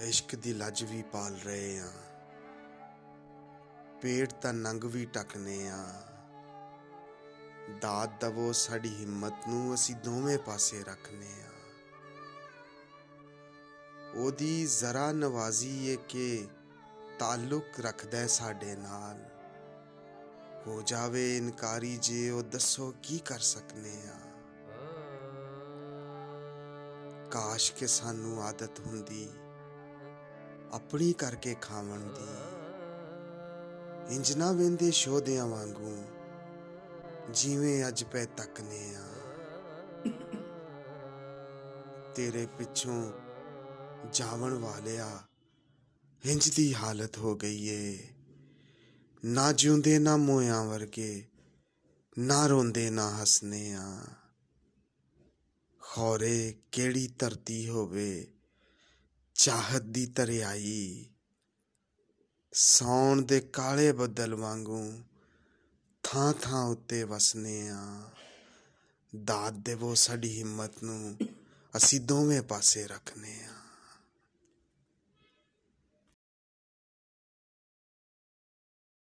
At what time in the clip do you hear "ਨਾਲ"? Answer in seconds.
18.76-19.24